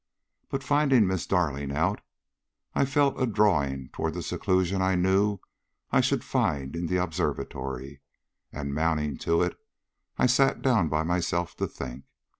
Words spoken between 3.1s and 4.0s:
a drawing